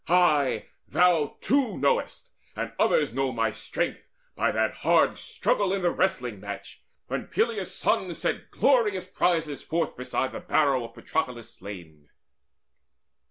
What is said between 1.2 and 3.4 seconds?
too know'st, and others know